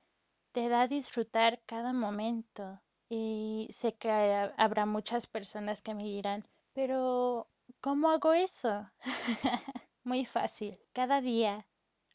te 0.52 0.68
da 0.68 0.82
a 0.82 0.88
disfrutar 0.88 1.60
cada 1.66 1.92
momento. 1.92 2.80
Y 3.08 3.68
sé 3.72 3.94
que 3.94 4.10
habrá 4.56 4.84
muchas 4.86 5.26
personas 5.26 5.80
que 5.82 5.94
me 5.94 6.04
dirán, 6.04 6.46
pero 6.74 7.48
¿cómo 7.80 8.10
hago 8.10 8.32
eso? 8.32 8.90
Muy 10.04 10.24
fácil, 10.24 10.78
cada 10.92 11.20
día. 11.20 11.66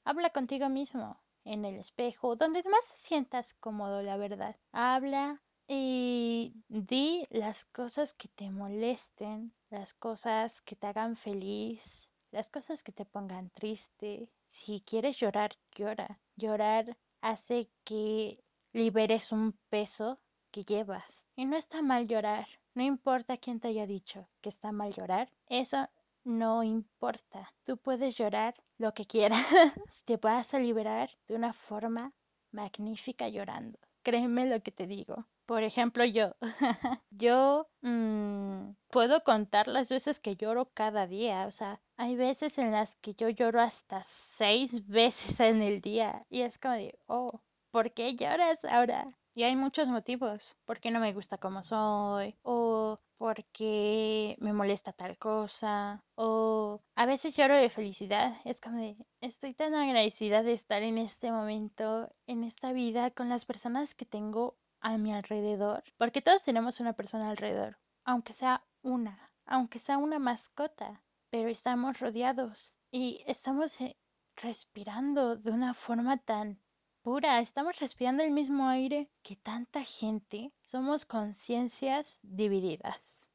Habla 0.04 0.32
contigo 0.32 0.70
mismo, 0.70 1.22
en 1.46 1.66
el 1.66 1.76
espejo, 1.76 2.36
donde 2.36 2.64
más 2.64 2.86
sientas 2.96 3.54
cómodo, 3.56 4.02
la 4.02 4.18
verdad. 4.18 4.56
Habla 4.72 5.42
y 5.68 6.54
di 6.68 7.26
las 7.30 7.66
cosas 7.66 8.14
que 8.14 8.28
te 8.28 8.50
molesten, 8.50 9.54
las 9.70 9.94
cosas 9.94 10.62
que 10.62 10.76
te 10.76 10.88
hagan 10.88 11.16
feliz, 11.16 12.10
las 12.32 12.50
cosas 12.50 12.84
que 12.84 12.92
te 12.92 13.06
pongan 13.06 13.50
triste. 13.52 14.30
Si 14.48 14.82
quieres 14.82 15.18
llorar, 15.18 15.56
llora. 15.72 16.20
Llorar 16.36 16.98
hace 17.22 17.70
que 17.86 18.44
liberes 18.74 19.32
un 19.32 19.58
peso 19.70 20.20
que 20.54 20.64
llevas. 20.64 21.26
Y 21.36 21.46
no 21.46 21.58
está 21.58 21.82
mal 21.82 22.08
llorar. 22.08 22.48
No 22.76 22.84
importa 22.84 23.38
quién 23.38 23.60
te 23.60 23.70
haya 23.70 23.88
dicho 23.88 24.30
que 24.40 24.50
está 24.50 24.72
mal 24.72 24.94
llorar. 24.94 25.30
Eso 25.50 25.90
no 26.24 26.64
importa. 26.64 27.52
Tú 27.66 27.76
puedes 27.78 28.16
llorar 28.16 28.54
lo 28.78 28.94
que 28.94 29.06
quieras. 29.06 29.46
te 30.06 30.18
vas 30.18 30.54
a 30.54 30.60
liberar 30.60 31.10
de 31.28 31.36
una 31.36 31.54
forma 31.54 32.14
magnífica 32.52 33.28
llorando. 33.28 33.80
Créeme 34.04 34.46
lo 34.46 34.62
que 34.62 34.72
te 34.72 34.86
digo. 34.86 35.26
Por 35.48 35.64
ejemplo, 35.64 36.06
yo. 36.06 36.36
yo 37.10 37.68
mmm, 37.82 38.76
puedo 38.92 39.24
contar 39.24 39.68
las 39.68 39.90
veces 39.90 40.20
que 40.20 40.36
lloro 40.36 40.70
cada 40.74 41.08
día. 41.08 41.48
O 41.48 41.52
sea, 41.52 41.82
hay 41.98 42.16
veces 42.16 42.60
en 42.60 42.72
las 42.72 42.96
que 42.98 43.16
yo 43.16 43.30
lloro 43.30 43.60
hasta 43.60 44.04
seis 44.04 44.88
veces 44.88 45.40
en 45.40 45.64
el 45.64 45.82
día. 45.82 46.28
Y 46.30 46.42
es 46.42 46.60
como 46.60 46.76
de, 46.76 47.00
oh, 47.08 47.42
¿por 47.72 47.92
qué 47.92 48.16
lloras 48.16 48.64
ahora? 48.66 49.18
Y 49.36 49.44
hay 49.44 49.56
muchos 49.56 49.88
motivos. 49.90 50.56
Porque 50.66 50.92
no 50.92 51.00
me 51.00 51.14
gusta 51.14 51.38
como 51.38 51.64
soy. 51.64 52.36
O 52.44 53.00
porque 53.18 54.36
me 54.40 54.54
molesta 54.54 54.94
tal 54.94 55.18
cosa. 55.18 56.04
O 56.16 56.82
a 56.96 57.06
veces 57.06 57.36
lloro 57.36 57.56
de 57.56 57.70
felicidad. 57.70 58.36
Es 58.46 58.62
como 58.62 58.78
de, 58.78 58.96
estoy 59.22 59.54
tan 59.54 59.74
agradecida 59.74 60.44
de 60.44 60.54
estar 60.54 60.84
en 60.84 60.98
este 60.98 61.32
momento, 61.32 62.14
en 62.28 62.44
esta 62.44 62.74
vida, 62.74 63.12
con 63.12 63.30
las 63.30 63.46
personas 63.46 63.96
que 63.96 64.06
tengo 64.06 64.58
a 64.82 64.98
mi 64.98 65.14
alrededor. 65.14 65.84
Porque 65.98 66.22
todos 66.22 66.44
tenemos 66.44 66.80
una 66.80 66.94
persona 66.94 67.30
alrededor. 67.30 67.78
Aunque 68.06 68.34
sea 68.34 68.64
una. 68.84 69.32
Aunque 69.46 69.80
sea 69.80 69.98
una 69.98 70.20
mascota. 70.20 71.02
Pero 71.32 71.50
estamos 71.50 72.00
rodeados. 72.00 72.78
Y 72.92 73.24
estamos 73.26 73.82
eh, 73.82 73.98
respirando 74.36 75.36
de 75.36 75.52
una 75.52 75.74
forma 75.74 76.18
tan 76.18 76.60
pura, 77.04 77.40
estamos 77.42 77.80
respirando 77.80 78.24
el 78.24 78.32
mismo 78.32 78.70
aire 78.70 79.10
que 79.22 79.36
tanta 79.36 79.84
gente. 79.84 80.54
Somos 80.64 81.06
conciencias 81.06 82.20
divididas. 82.24 83.30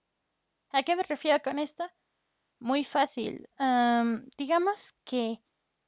¿A 0.70 0.82
qué 0.82 0.96
me 0.96 1.02
refiero 1.02 1.40
con 1.42 1.58
esto? 1.58 1.84
Muy 2.58 2.82
fácil. 2.84 3.48
digamos 4.36 4.94
que 5.04 5.40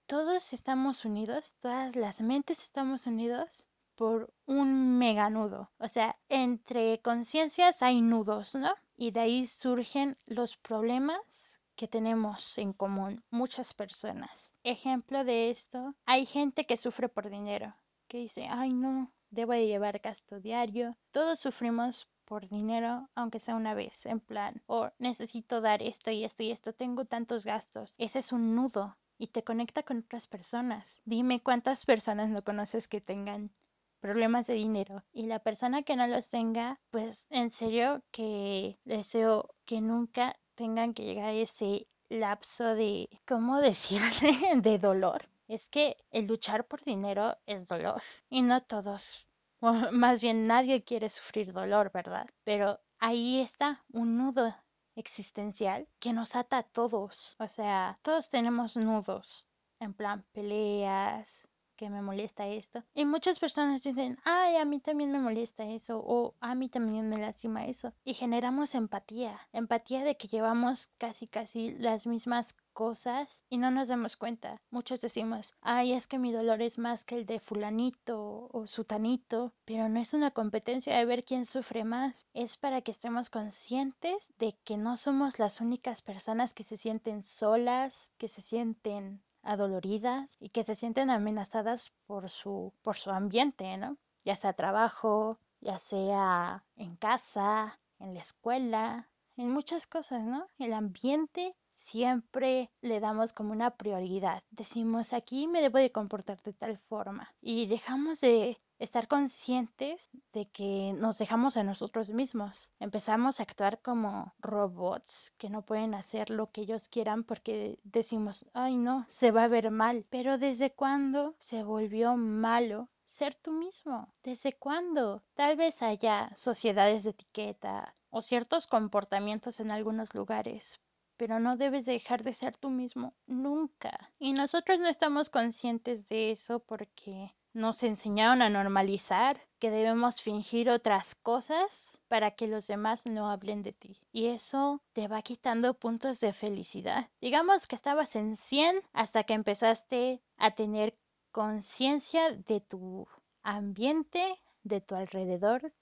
todos 0.06 0.52
estamos 0.52 1.04
unidos, 1.04 1.56
todas 1.60 1.96
las 1.96 2.20
mentes 2.20 2.62
estamos 2.62 3.06
unidos 3.06 3.66
por 3.94 4.32
un 4.46 4.98
mega 4.98 5.30
nudo. 5.30 5.70
O 5.78 5.88
sea, 5.88 6.18
entre 6.28 7.00
conciencias 7.00 7.82
hay 7.82 8.02
nudos, 8.02 8.54
¿no? 8.54 8.74
Y 8.96 9.10
de 9.10 9.20
ahí 9.20 9.46
surgen 9.46 10.18
los 10.26 10.56
problemas 10.58 11.59
que 11.80 11.88
tenemos 11.88 12.58
en 12.58 12.74
común 12.74 13.24
muchas 13.30 13.72
personas. 13.72 14.54
Ejemplo 14.64 15.24
de 15.24 15.48
esto, 15.48 15.94
hay 16.04 16.26
gente 16.26 16.66
que 16.66 16.76
sufre 16.76 17.08
por 17.08 17.30
dinero, 17.30 17.74
que 18.06 18.18
dice, 18.18 18.46
ay 18.50 18.74
no, 18.74 19.10
debo 19.30 19.54
de 19.54 19.66
llevar 19.66 19.98
gasto 20.00 20.40
diario. 20.40 20.94
Todos 21.10 21.40
sufrimos 21.40 22.06
por 22.26 22.46
dinero, 22.50 23.08
aunque 23.14 23.40
sea 23.40 23.54
una 23.54 23.72
vez, 23.72 24.04
en 24.04 24.20
plan, 24.20 24.62
o 24.66 24.90
necesito 24.98 25.62
dar 25.62 25.82
esto 25.82 26.10
y 26.10 26.22
esto 26.22 26.42
y 26.42 26.50
esto, 26.50 26.74
tengo 26.74 27.06
tantos 27.06 27.46
gastos. 27.46 27.94
Ese 27.96 28.18
es 28.18 28.30
un 28.30 28.54
nudo 28.54 28.98
y 29.16 29.28
te 29.28 29.42
conecta 29.42 29.82
con 29.82 30.00
otras 30.00 30.26
personas. 30.26 31.00
Dime 31.06 31.42
cuántas 31.42 31.86
personas 31.86 32.28
no 32.28 32.44
conoces 32.44 32.88
que 32.88 33.00
tengan 33.00 33.52
problemas 34.00 34.46
de 34.46 34.54
dinero 34.54 35.04
y 35.12 35.26
la 35.26 35.38
persona 35.38 35.82
que 35.82 35.96
no 35.96 36.06
los 36.06 36.28
tenga, 36.28 36.78
pues 36.90 37.26
en 37.30 37.48
serio 37.48 38.02
que 38.10 38.78
deseo 38.84 39.54
que 39.64 39.80
nunca 39.80 40.36
tengan 40.60 40.92
que 40.92 41.04
llegar 41.04 41.30
a 41.30 41.32
ese 41.32 41.88
lapso 42.10 42.74
de, 42.74 43.08
¿cómo 43.26 43.62
decirle?, 43.62 44.60
de 44.60 44.78
dolor. 44.78 45.22
Es 45.48 45.70
que 45.70 45.96
el 46.10 46.26
luchar 46.26 46.66
por 46.66 46.84
dinero 46.84 47.38
es 47.46 47.66
dolor 47.66 48.02
y 48.28 48.42
no 48.42 48.62
todos, 48.62 49.26
o 49.60 49.72
más 49.92 50.20
bien 50.20 50.46
nadie 50.46 50.84
quiere 50.84 51.08
sufrir 51.08 51.54
dolor, 51.54 51.90
¿verdad? 51.94 52.26
Pero 52.44 52.78
ahí 52.98 53.40
está 53.40 53.82
un 53.90 54.18
nudo 54.18 54.54
existencial 54.96 55.88
que 55.98 56.12
nos 56.12 56.36
ata 56.36 56.58
a 56.58 56.62
todos. 56.62 57.36
O 57.38 57.48
sea, 57.48 57.98
todos 58.02 58.28
tenemos 58.28 58.76
nudos, 58.76 59.46
en 59.80 59.94
plan 59.94 60.26
peleas, 60.32 61.48
que 61.80 61.88
me 61.88 62.02
molesta 62.02 62.46
esto. 62.46 62.84
Y 62.94 63.06
muchas 63.06 63.38
personas 63.38 63.82
dicen, 63.82 64.18
ay, 64.24 64.56
a 64.56 64.66
mí 64.66 64.80
también 64.80 65.10
me 65.12 65.18
molesta 65.18 65.64
eso 65.64 65.98
o 66.04 66.34
a 66.38 66.54
mí 66.54 66.68
también 66.68 67.08
me 67.08 67.16
lastima 67.16 67.64
eso. 67.64 67.94
Y 68.04 68.12
generamos 68.12 68.74
empatía, 68.74 69.40
empatía 69.54 70.04
de 70.04 70.18
que 70.18 70.28
llevamos 70.28 70.90
casi 70.98 71.26
casi 71.26 71.72
las 71.78 72.06
mismas 72.06 72.54
cosas 72.74 73.46
y 73.48 73.56
no 73.56 73.70
nos 73.70 73.88
damos 73.88 74.18
cuenta. 74.18 74.60
Muchos 74.70 75.00
decimos, 75.00 75.54
ay, 75.62 75.94
es 75.94 76.06
que 76.06 76.18
mi 76.18 76.32
dolor 76.32 76.60
es 76.60 76.76
más 76.76 77.06
que 77.06 77.14
el 77.14 77.24
de 77.24 77.40
fulanito 77.40 78.50
o 78.52 78.66
sutanito, 78.66 79.54
pero 79.64 79.88
no 79.88 80.00
es 80.00 80.12
una 80.12 80.32
competencia 80.32 80.94
de 80.98 81.06
ver 81.06 81.24
quién 81.24 81.46
sufre 81.46 81.84
más, 81.84 82.28
es 82.34 82.58
para 82.58 82.82
que 82.82 82.90
estemos 82.90 83.30
conscientes 83.30 84.34
de 84.38 84.54
que 84.64 84.76
no 84.76 84.98
somos 84.98 85.38
las 85.38 85.62
únicas 85.62 86.02
personas 86.02 86.52
que 86.52 86.62
se 86.62 86.76
sienten 86.76 87.24
solas, 87.24 88.12
que 88.18 88.28
se 88.28 88.42
sienten 88.42 89.22
adoloridas 89.42 90.36
y 90.40 90.50
que 90.50 90.64
se 90.64 90.74
sienten 90.74 91.10
amenazadas 91.10 91.92
por 92.06 92.28
su, 92.28 92.72
por 92.82 92.96
su 92.96 93.10
ambiente, 93.10 93.76
¿no? 93.76 93.96
Ya 94.24 94.36
sea 94.36 94.52
trabajo, 94.52 95.38
ya 95.60 95.78
sea 95.78 96.64
en 96.76 96.96
casa, 96.96 97.78
en 97.98 98.14
la 98.14 98.20
escuela, 98.20 99.08
en 99.36 99.50
muchas 99.50 99.86
cosas, 99.86 100.22
¿no? 100.22 100.46
El 100.58 100.72
ambiente 100.72 101.54
siempre 101.74 102.70
le 102.82 103.00
damos 103.00 103.32
como 103.32 103.52
una 103.52 103.70
prioridad. 103.70 104.42
Decimos, 104.50 105.12
aquí 105.12 105.46
me 105.46 105.62
debo 105.62 105.78
de 105.78 105.92
comportar 105.92 106.42
de 106.42 106.52
tal 106.52 106.78
forma 106.78 107.34
y 107.40 107.66
dejamos 107.66 108.20
de 108.20 108.60
estar 108.80 109.08
conscientes 109.08 110.10
de 110.32 110.46
que 110.48 110.92
nos 110.96 111.18
dejamos 111.18 111.56
a 111.56 111.62
nosotros 111.62 112.10
mismos. 112.10 112.72
Empezamos 112.80 113.38
a 113.38 113.42
actuar 113.42 113.80
como 113.82 114.32
robots 114.38 115.32
que 115.36 115.50
no 115.50 115.62
pueden 115.62 115.94
hacer 115.94 116.30
lo 116.30 116.50
que 116.50 116.62
ellos 116.62 116.88
quieran 116.88 117.22
porque 117.22 117.78
decimos, 117.84 118.46
ay 118.54 118.76
no, 118.76 119.06
se 119.10 119.30
va 119.30 119.44
a 119.44 119.48
ver 119.48 119.70
mal. 119.70 120.06
Pero 120.08 120.38
¿desde 120.38 120.72
cuándo 120.72 121.36
se 121.38 121.62
volvió 121.62 122.16
malo 122.16 122.88
ser 123.04 123.34
tú 123.34 123.52
mismo? 123.52 124.12
¿Desde 124.22 124.54
cuándo? 124.54 125.22
Tal 125.34 125.56
vez 125.56 125.82
haya 125.82 126.34
sociedades 126.34 127.04
de 127.04 127.10
etiqueta 127.10 127.94
o 128.08 128.22
ciertos 128.22 128.66
comportamientos 128.66 129.60
en 129.60 129.70
algunos 129.70 130.14
lugares, 130.14 130.80
pero 131.18 131.38
no 131.38 131.56
debes 131.56 131.84
dejar 131.84 132.22
de 132.22 132.32
ser 132.32 132.56
tú 132.56 132.70
mismo 132.70 133.12
nunca. 133.26 134.10
Y 134.18 134.32
nosotros 134.32 134.80
no 134.80 134.88
estamos 134.88 135.28
conscientes 135.28 136.08
de 136.08 136.30
eso 136.30 136.60
porque 136.60 137.34
nos 137.52 137.82
enseñaron 137.82 138.42
a 138.42 138.48
normalizar 138.48 139.40
que 139.58 139.70
debemos 139.70 140.22
fingir 140.22 140.70
otras 140.70 141.14
cosas 141.16 141.98
para 142.08 142.30
que 142.30 142.46
los 142.46 142.66
demás 142.66 143.06
no 143.06 143.30
hablen 143.30 143.62
de 143.62 143.72
ti. 143.72 144.00
Y 144.12 144.26
eso 144.26 144.82
te 144.92 145.08
va 145.08 145.22
quitando 145.22 145.74
puntos 145.74 146.20
de 146.20 146.32
felicidad. 146.32 147.08
Digamos 147.20 147.66
que 147.66 147.76
estabas 147.76 148.16
en 148.16 148.36
100 148.36 148.82
hasta 148.92 149.24
que 149.24 149.34
empezaste 149.34 150.22
a 150.36 150.52
tener 150.52 150.96
conciencia 151.30 152.32
de 152.32 152.60
tu 152.60 153.06
ambiente, 153.42 154.40
de 154.62 154.80
tu 154.80 154.94
alrededor 154.94 155.72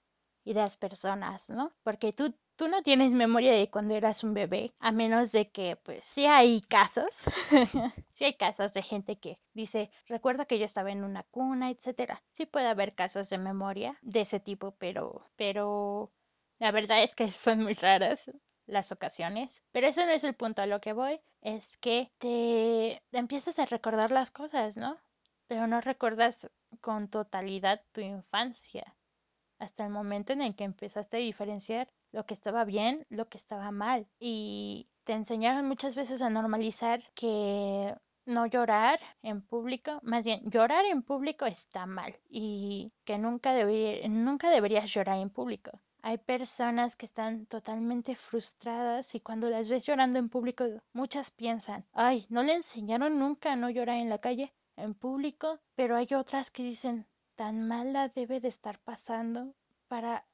y 0.45 0.55
de 0.55 0.61
las 0.61 0.77
personas, 0.77 1.49
¿no? 1.51 1.73
Porque 1.83 2.13
tú 2.13 2.35
tú 2.59 2.67
no 2.67 2.83
tienes 2.83 3.13
memoria 3.13 3.53
de 3.53 3.71
cuando 3.71 3.95
eras 3.95 4.25
un 4.25 4.35
bebé, 4.35 4.75
a 4.81 4.91
menos 4.91 5.31
de 5.31 5.49
que, 5.49 5.77
pues, 5.77 6.05
sí 6.05 6.27
hay 6.27 6.61
casos, 6.61 7.23
sí 8.15 8.25
hay 8.25 8.35
casos 8.35 8.75
de 8.75 8.83
gente 8.83 9.17
que 9.17 9.39
dice, 9.55 9.93
recuerda 10.09 10.45
que 10.45 10.59
yo 10.59 10.65
estaba 10.65 10.91
en 10.91 11.05
una 11.05 11.23
cuna, 11.23 11.71
etcétera. 11.71 12.21
Sí 12.33 12.47
puede 12.47 12.67
haber 12.67 12.97
casos 12.97 13.31
de 13.31 13.39
memoria 13.39 13.97
de 14.03 14.23
ese 14.23 14.41
tipo, 14.41 14.73
pero, 14.73 15.25
pero, 15.37 16.11
la 16.59 16.73
verdad 16.73 17.05
es 17.05 17.15
que 17.15 17.31
son 17.33 17.63
muy 17.63 17.75
raras 17.75 18.29
las 18.67 18.91
ocasiones. 18.91 19.63
Pero 19.71 19.87
eso 19.87 20.05
no 20.05 20.11
es 20.11 20.25
el 20.25 20.35
punto 20.35 20.61
a 20.61 20.67
lo 20.67 20.81
que 20.81 20.93
voy, 20.93 21.21
es 21.43 21.77
que 21.77 22.11
te 22.19 23.01
empiezas 23.17 23.57
a 23.61 23.67
recordar 23.67 24.11
las 24.11 24.33
cosas, 24.33 24.77
¿no? 24.77 24.99
Pero 25.47 25.69
no 25.69 25.81
recuerdas 25.81 26.51
con 26.81 27.09
totalidad 27.09 27.83
tu 27.93 28.01
infancia 28.01 28.97
hasta 29.61 29.85
el 29.85 29.91
momento 29.91 30.33
en 30.33 30.43
el 30.43 30.55
que 30.55 30.65
empezaste 30.65 31.19
a 31.19 31.21
diferenciar 31.21 31.89
lo 32.13 32.27
que 32.27 32.35
estaba 32.35 32.65
bien, 32.65 33.07
lo 33.11 33.29
que 33.29 33.39
estaba 33.39 33.71
mal. 33.71 34.07
Y 34.19 34.89
te 35.05 35.13
enseñaron 35.13 35.67
muchas 35.67 35.95
veces 35.95 36.23
a 36.23 36.31
normalizar 36.31 37.01
que 37.15 37.95
no 38.27 38.47
llorar 38.47 39.01
en 39.23 39.41
público, 39.41 40.01
más 40.03 40.25
bien 40.25 40.43
llorar 40.51 40.85
en 40.85 41.03
público 41.03 41.47
está 41.47 41.87
mal 41.87 42.15
y 42.29 42.93
que 43.05 43.17
nunca, 43.17 43.55
nunca 44.09 44.51
deberías 44.51 44.93
llorar 44.93 45.19
en 45.19 45.31
público. 45.31 45.81
Hay 46.03 46.19
personas 46.19 46.95
que 46.95 47.07
están 47.07 47.47
totalmente 47.47 48.15
frustradas 48.15 49.15
y 49.15 49.21
cuando 49.21 49.49
las 49.49 49.69
ves 49.69 49.85
llorando 49.85 50.19
en 50.19 50.29
público, 50.29 50.65
muchas 50.93 51.31
piensan, 51.31 51.87
ay, 51.93 52.27
no 52.29 52.43
le 52.43 52.55
enseñaron 52.55 53.19
nunca 53.19 53.53
a 53.53 53.57
no 53.57 53.71
llorar 53.71 53.97
en 53.97 54.11
la 54.11 54.19
calle, 54.19 54.53
en 54.77 54.95
público, 54.95 55.59
pero 55.75 55.97
hay 55.97 56.09
otras 56.15 56.51
que 56.51 56.63
dicen, 56.63 57.07
tan 57.35 57.67
mala 57.67 58.11
debe 58.11 58.41
de 58.41 58.49
estar 58.49 58.79
pasando 58.79 59.55
para 59.89 60.25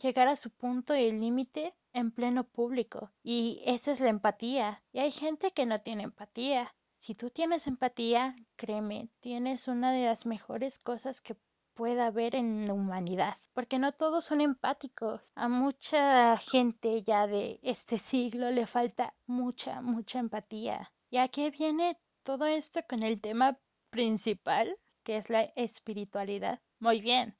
llegar 0.00 0.28
a 0.28 0.36
su 0.36 0.50
punto 0.50 0.94
y 0.94 1.10
límite 1.10 1.74
en 1.92 2.10
pleno 2.10 2.44
público. 2.44 3.12
Y 3.22 3.62
esa 3.64 3.92
es 3.92 4.00
la 4.00 4.08
empatía. 4.08 4.82
Y 4.92 4.98
hay 4.98 5.10
gente 5.10 5.52
que 5.52 5.66
no 5.66 5.80
tiene 5.80 6.02
empatía. 6.02 6.74
Si 6.98 7.14
tú 7.14 7.30
tienes 7.30 7.66
empatía, 7.66 8.34
créeme, 8.56 9.08
tienes 9.20 9.68
una 9.68 9.92
de 9.92 10.06
las 10.06 10.26
mejores 10.26 10.78
cosas 10.78 11.20
que 11.20 11.36
pueda 11.74 12.06
haber 12.06 12.34
en 12.34 12.66
la 12.66 12.72
humanidad, 12.72 13.36
porque 13.52 13.78
no 13.78 13.92
todos 13.92 14.24
son 14.24 14.40
empáticos. 14.40 15.32
A 15.34 15.48
mucha 15.48 16.36
gente 16.38 17.02
ya 17.02 17.26
de 17.26 17.58
este 17.62 17.98
siglo 17.98 18.50
le 18.50 18.66
falta 18.66 19.14
mucha, 19.26 19.80
mucha 19.82 20.18
empatía. 20.18 20.92
¿Y 21.10 21.18
a 21.18 21.28
qué 21.28 21.50
viene 21.50 21.98
todo 22.22 22.46
esto 22.46 22.80
con 22.88 23.02
el 23.02 23.20
tema 23.20 23.58
principal, 23.90 24.76
que 25.02 25.16
es 25.16 25.28
la 25.30 25.42
espiritualidad? 25.56 26.60
Muy 26.78 27.00
bien, 27.00 27.36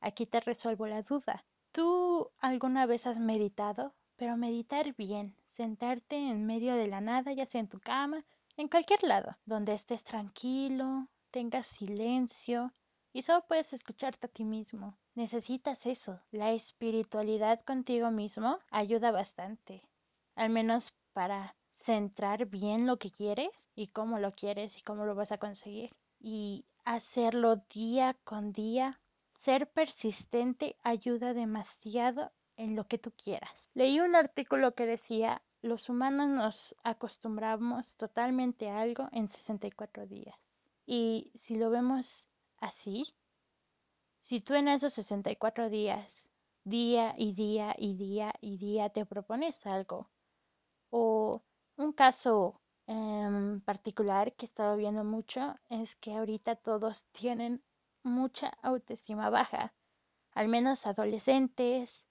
aquí 0.00 0.26
te 0.26 0.40
resuelvo 0.40 0.86
la 0.86 1.02
duda. 1.02 1.44
¿Tú 1.72 2.30
alguna 2.38 2.86
vez 2.86 3.06
has 3.06 3.18
meditado? 3.18 3.94
Pero 4.16 4.36
meditar 4.36 4.94
bien, 4.94 5.34
sentarte 5.56 6.16
en 6.16 6.46
medio 6.46 6.74
de 6.74 6.86
la 6.86 7.00
nada, 7.00 7.32
ya 7.32 7.46
sea 7.46 7.60
en 7.60 7.68
tu 7.68 7.80
cama, 7.80 8.24
en 8.56 8.68
cualquier 8.68 9.02
lado, 9.02 9.36
donde 9.46 9.72
estés 9.72 10.04
tranquilo, 10.04 11.08
tengas 11.30 11.66
silencio 11.66 12.72
y 13.12 13.22
solo 13.22 13.44
puedes 13.48 13.72
escucharte 13.72 14.26
a 14.26 14.30
ti 14.30 14.44
mismo. 14.44 14.98
Necesitas 15.14 15.84
eso. 15.86 16.20
La 16.30 16.52
espiritualidad 16.52 17.62
contigo 17.64 18.10
mismo 18.10 18.58
ayuda 18.70 19.10
bastante, 19.10 19.82
al 20.34 20.50
menos 20.50 20.94
para 21.12 21.54
centrar 21.80 22.46
bien 22.46 22.86
lo 22.86 22.98
que 22.98 23.10
quieres 23.10 23.50
y 23.74 23.88
cómo 23.88 24.18
lo 24.18 24.32
quieres 24.32 24.78
y 24.78 24.82
cómo 24.82 25.04
lo 25.04 25.14
vas 25.14 25.32
a 25.32 25.38
conseguir. 25.38 25.90
Y 26.20 26.64
hacerlo 26.84 27.56
día 27.72 28.16
con 28.24 28.52
día. 28.52 29.00
Ser 29.44 29.68
persistente 29.68 30.76
ayuda 30.82 31.34
demasiado 31.34 32.30
en 32.56 32.76
lo 32.76 32.86
que 32.86 32.98
tú 32.98 33.10
quieras. 33.10 33.70
Leí 33.74 33.98
un 33.98 34.14
artículo 34.14 34.76
que 34.76 34.86
decía 34.86 35.42
los 35.62 35.88
humanos 35.88 36.28
nos 36.28 36.76
acostumbramos 36.84 37.96
totalmente 37.96 38.68
a 38.68 38.80
algo 38.80 39.08
en 39.10 39.28
64 39.28 40.06
días. 40.06 40.36
Y 40.86 41.32
si 41.34 41.56
lo 41.56 41.70
vemos 41.70 42.28
así, 42.58 43.14
si 44.20 44.40
tú 44.40 44.54
en 44.54 44.68
esos 44.68 44.92
64 44.92 45.70
días, 45.70 46.28
día 46.62 47.14
y 47.18 47.32
día 47.32 47.74
y 47.76 47.96
día 47.96 48.32
y 48.40 48.58
día 48.58 48.90
te 48.90 49.04
propones 49.06 49.66
algo, 49.66 50.08
o 50.90 51.42
un 51.76 51.92
caso 51.92 52.60
en 52.86 53.60
particular 53.62 54.34
que 54.34 54.46
he 54.46 54.48
estado 54.48 54.76
viendo 54.76 55.02
mucho 55.02 55.56
es 55.68 55.96
que 55.96 56.14
ahorita 56.14 56.54
todos 56.54 57.06
tienen 57.12 57.60
mucha 58.02 58.48
autoestima 58.62 59.30
baja, 59.30 59.72
al 60.32 60.48
menos 60.48 60.86
adolescentes, 60.86 62.04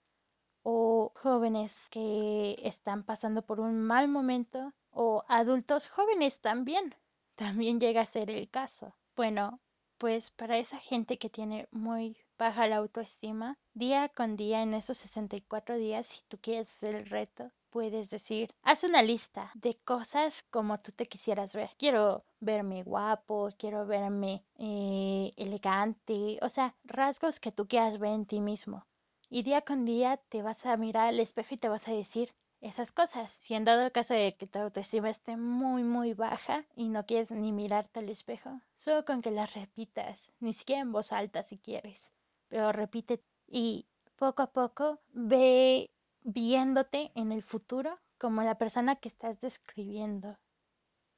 o 0.64 1.12
jóvenes 1.16 1.90
que 1.90 2.56
están 2.64 3.04
pasando 3.04 3.42
por 3.42 3.60
un 3.60 3.82
mal 3.82 4.08
momento 4.08 4.74
o 4.92 5.24
adultos 5.28 5.88
jóvenes 5.88 6.40
también. 6.42 6.96
También 7.36 7.80
llega 7.80 8.02
a 8.02 8.06
ser 8.06 8.30
el 8.30 8.50
caso. 8.50 8.96
Bueno, 9.16 9.60
pues 9.98 10.32
para 10.32 10.58
esa 10.58 10.78
gente 10.78 11.18
que 11.18 11.30
tiene 11.30 11.68
muy 11.72 12.18
baja 12.38 12.68
la 12.68 12.78
autoestima, 12.78 13.58
día 13.74 14.10
con 14.10 14.36
día 14.36 14.62
en 14.62 14.74
esos 14.74 14.98
64 14.98 15.78
días, 15.78 16.08
si 16.08 16.24
tú 16.28 16.38
quieres 16.40 16.70
hacer 16.70 16.96
el 16.96 17.06
reto, 17.08 17.52
puedes 17.72 18.10
decir, 18.10 18.54
haz 18.62 18.84
una 18.84 19.02
lista 19.02 19.52
de 19.56 19.76
cosas 19.84 20.44
como 20.52 20.80
tú 20.80 20.92
te 20.92 21.08
quisieras 21.08 21.56
ver. 21.56 21.72
Quiero 21.78 22.24
verme 22.40 22.84
guapo, 22.84 23.50
quiero 23.58 23.86
verme 23.86 24.44
eh, 24.60 25.34
elegante, 25.38 26.38
o 26.42 26.50
sea, 26.50 26.76
rasgos 26.84 27.40
que 27.40 27.52
tú 27.52 27.68
quieras 27.68 27.98
ver 27.98 28.12
en 28.14 28.26
ti 28.26 28.42
mismo. 28.42 28.86
Y 29.30 29.44
día 29.44 29.62
con 29.62 29.86
día 29.86 30.18
te 30.30 30.42
vas 30.42 30.66
a 30.66 30.78
mirar 30.78 31.08
al 31.08 31.20
espejo 31.20 31.56
y 31.56 31.58
te 31.58 31.70
vas 31.70 31.88
a 31.88 31.94
decir 31.94 32.34
esas 32.60 32.92
cosas. 32.92 33.32
Si 33.32 33.54
en 33.56 33.64
dado 33.64 33.92
caso 33.92 34.14
de 34.14 34.36
que 34.36 34.46
tu 34.48 34.60
autoestima 34.60 35.10
esté 35.10 35.38
muy, 35.38 35.84
muy 35.84 36.14
baja 36.14 36.66
y 36.76 36.90
no 36.90 37.06
quieres 37.06 37.32
ni 37.32 37.52
mirarte 37.52 38.00
al 38.00 38.10
espejo, 38.10 38.60
solo 38.76 39.06
con 39.06 39.22
que 39.22 39.32
las 39.32 39.54
repitas, 39.54 40.32
ni 40.40 40.54
siquiera 40.54 40.82
en 40.82 40.92
voz 40.92 41.12
alta 41.12 41.44
si 41.44 41.58
quieres, 41.58 42.12
pero 42.50 42.72
repite 42.72 43.24
y 43.48 43.88
poco 44.18 44.44
a 44.44 44.52
poco 44.52 45.00
ve 45.14 45.90
viéndote 46.24 47.12
en 47.16 47.32
el 47.32 47.44
futuro 47.44 48.00
como 48.18 48.44
la 48.44 48.56
persona 48.56 48.96
que 48.96 49.08
estás 49.08 49.40
describiendo, 49.42 50.38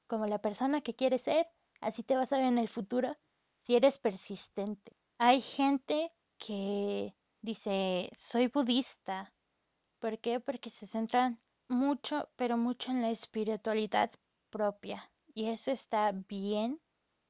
como 0.08 0.26
la 0.28 0.40
persona 0.40 0.82
que 0.82 0.96
quieres 0.96 1.24
ser, 1.24 1.48
así 1.82 2.04
te 2.04 2.16
vas 2.16 2.32
a 2.32 2.38
ver 2.38 2.46
en 2.46 2.58
el 2.58 2.70
futuro 2.70 3.18
si 3.62 3.76
eres 3.76 4.00
persistente. 4.00 4.96
Hay 5.18 5.42
gente 5.42 6.12
que 6.38 7.16
dice, 7.42 8.10
soy 8.16 8.48
budista. 8.48 9.34
¿Por 10.00 10.20
qué? 10.20 10.40
Porque 10.40 10.70
se 10.70 10.88
centran 10.88 11.40
mucho, 11.68 12.30
pero 12.36 12.58
mucho 12.58 12.92
en 12.92 13.02
la 13.02 13.10
espiritualidad 13.12 14.12
propia. 14.50 15.10
Y 15.34 15.50
eso 15.50 15.72
está 15.72 16.12
bien 16.12 16.80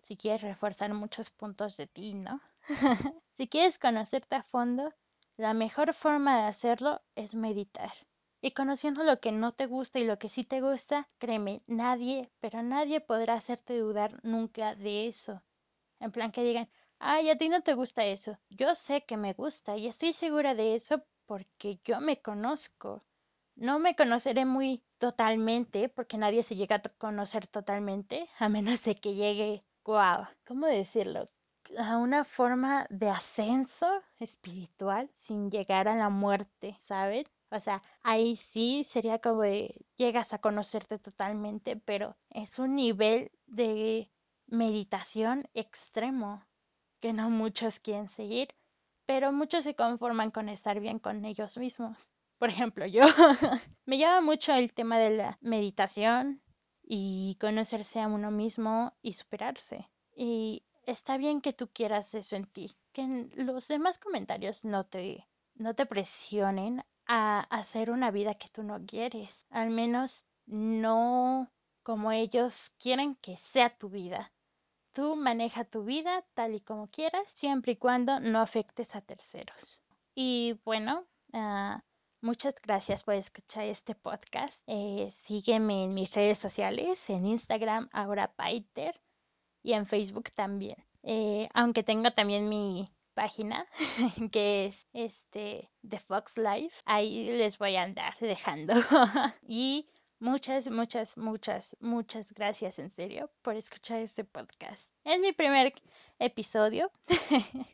si 0.04 0.18
quieres 0.18 0.42
reforzar 0.42 0.94
muchos 0.94 1.30
puntos 1.30 1.78
de 1.78 1.88
ti, 1.88 2.14
¿no? 2.14 2.42
si 3.34 3.48
quieres 3.48 3.80
conocerte 3.80 4.36
a 4.36 4.44
fondo, 4.44 4.94
la 5.38 5.54
mejor 5.54 5.94
forma 5.94 6.38
de 6.38 6.48
hacerlo 6.48 7.02
es 7.16 7.34
meditar. 7.34 7.92
Y 8.42 8.52
conociendo 8.52 9.04
lo 9.04 9.20
que 9.20 9.32
no 9.32 9.54
te 9.54 9.66
gusta 9.66 10.00
y 10.00 10.06
lo 10.06 10.20
que 10.20 10.30
sí 10.30 10.44
te 10.44 10.62
gusta, 10.62 11.10
créeme, 11.18 11.64
nadie, 11.66 12.30
pero 12.40 12.62
nadie 12.62 13.00
podrá 13.00 13.36
hacerte 13.36 13.80
dudar 13.80 14.20
nunca 14.24 14.76
de 14.76 15.08
eso. 15.08 15.42
En 16.00 16.12
plan 16.12 16.32
que 16.32 16.44
digan, 16.44 16.70
ay, 17.00 17.30
a 17.30 17.38
ti 17.38 17.50
no 17.50 17.64
te 17.64 17.74
gusta 17.74 18.06
eso. 18.06 18.38
Yo 18.50 18.76
sé 18.76 19.06
que 19.06 19.18
me 19.18 19.34
gusta 19.34 19.78
y 19.78 19.88
estoy 19.88 20.14
segura 20.14 20.56
de 20.56 20.76
eso 20.76 21.04
porque 21.26 21.80
yo 21.84 22.00
me 22.00 22.22
conozco. 22.22 23.04
No 23.56 23.80
me 23.80 23.96
conoceré 23.96 24.46
muy 24.46 24.84
totalmente 24.98 25.90
porque 25.90 26.18
nadie 26.18 26.44
se 26.44 26.56
llega 26.56 26.78
a 26.78 26.82
conocer 26.82 27.48
totalmente 27.48 28.30
a 28.40 28.50
menos 28.50 28.84
de 28.84 28.96
que 28.96 29.16
llegue, 29.16 29.64
wow, 29.86 30.28
¿cómo 30.46 30.68
decirlo? 30.68 31.26
A 31.78 31.98
una 31.98 32.24
forma 32.24 32.86
de 32.90 33.10
ascenso 33.10 33.88
espiritual 34.20 35.10
sin 35.18 35.50
llegar 35.50 35.88
a 35.88 35.96
la 35.96 36.10
muerte, 36.10 36.76
¿sabes? 36.80 37.26
O 37.50 37.60
sea, 37.60 37.82
ahí 38.02 38.36
sí 38.36 38.84
sería 38.84 39.20
como 39.20 39.42
de 39.42 39.86
llegas 39.96 40.34
a 40.34 40.40
conocerte 40.40 41.00
totalmente, 41.00 41.76
pero 41.76 42.16
es 42.30 42.58
un 42.60 42.76
nivel 42.76 43.32
de 43.46 44.10
meditación 44.48 45.48
extremo 45.54 46.44
que 47.00 47.14
no 47.14 47.30
muchos 47.30 47.80
quieren 47.80 48.08
seguir, 48.08 48.56
pero 49.06 49.32
muchos 49.32 49.64
se 49.64 49.76
conforman 49.76 50.32
con 50.32 50.50
estar 50.50 50.80
bien 50.80 51.00
con 51.00 51.26
ellos 51.26 51.58
mismos. 51.58 52.12
Por 52.40 52.50
ejemplo, 52.50 52.86
yo 52.86 53.04
me 53.86 53.98
llama 53.98 54.22
mucho 54.22 54.54
el 54.54 54.74
tema 54.74 54.98
de 54.98 55.12
la 55.12 55.38
meditación 55.42 56.42
y 56.82 57.38
conocerse 57.40 58.00
a 58.00 58.08
uno 58.08 58.32
mismo 58.32 58.94
y 59.02 59.14
superarse. 59.14 59.90
Y 60.16 60.64
está 60.86 61.18
bien 61.18 61.42
que 61.42 61.54
tú 61.54 61.68
quieras 61.68 62.14
eso 62.14 62.36
en 62.36 62.46
ti, 62.46 62.76
que 62.92 63.30
los 63.36 63.68
demás 63.68 64.00
comentarios 64.00 64.64
no 64.66 64.86
te, 64.86 65.28
no 65.56 65.74
te 65.76 65.86
presionen 65.86 66.84
a 67.06 67.42
hacer 67.50 67.92
una 67.92 68.12
vida 68.12 68.36
que 68.36 68.50
tú 68.50 68.64
no 68.64 68.86
quieres, 68.86 69.48
al 69.50 69.70
menos 69.70 70.26
no 70.46 71.50
como 71.84 72.12
ellos 72.12 72.74
quieren 72.80 73.16
que 73.16 73.38
sea 73.52 73.78
tu 73.78 73.90
vida. 73.90 74.32
Tú 74.94 75.16
maneja 75.16 75.66
tu 75.66 75.84
vida 75.84 76.24
tal 76.34 76.56
y 76.56 76.62
como 76.62 76.88
quieras, 76.88 77.28
siempre 77.34 77.74
y 77.74 77.78
cuando 77.78 78.20
no 78.20 78.40
afectes 78.40 78.96
a 78.96 79.02
terceros. 79.02 79.82
Y 80.16 80.60
bueno, 80.64 81.06
uh, 81.34 81.80
muchas 82.22 82.56
gracias 82.62 83.04
por 83.04 83.16
escuchar 83.16 83.66
este 83.66 83.96
podcast. 83.96 84.62
Eh, 84.68 85.10
sígueme 85.12 85.86
en 85.86 85.94
mis 85.94 86.14
redes 86.14 86.38
sociales, 86.38 87.10
en 87.10 87.26
Instagram, 87.26 87.90
ahora 87.92 88.32
Paiter, 88.34 89.02
y 89.64 89.74
en 89.74 89.88
Facebook 89.88 90.32
también. 90.36 90.78
Eh, 91.02 91.50
aunque 91.54 91.84
tengo 91.84 92.12
también 92.12 92.48
mi 92.50 92.92
página, 93.16 93.66
que 94.32 94.68
es 94.68 94.88
este 94.94 95.70
de 95.82 96.00
Fox 96.00 96.38
Life, 96.38 96.76
ahí 96.86 97.26
les 97.26 97.58
voy 97.58 97.76
a 97.76 97.84
andar 97.84 98.16
dejando. 98.20 98.74
y 99.48 99.88
Muchas, 100.20 100.70
muchas, 100.70 101.18
muchas, 101.18 101.76
muchas 101.82 102.32
gracias 102.34 102.80
en 102.80 102.90
serio 102.92 103.30
por 103.42 103.58
escuchar 103.58 104.00
este 104.00 104.24
podcast. 104.24 104.90
Es 105.04 105.20
mi 105.20 105.34
primer 105.34 105.74
episodio, 106.18 106.90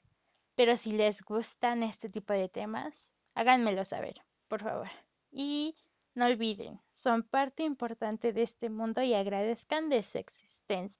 Pero 0.59 0.75
si 0.75 0.91
les 0.91 1.21
gustan 1.21 1.83
este 1.83 2.09
tipo 2.09 2.33
de 2.33 2.49
temas, 2.49 2.93
háganmelo 3.33 3.85
saber, 3.85 4.15
por 4.49 4.61
favor. 4.61 4.89
Y 5.31 5.77
no 6.15 6.25
olviden, 6.25 6.81
son 6.91 7.23
parte 7.23 7.63
importante 7.63 8.33
de 8.33 8.41
este 8.41 8.69
mundo 8.69 9.01
y 9.01 9.13
agradezcan 9.13 9.87
de 9.87 10.03
su 10.03 10.17
existencia. 10.17 10.48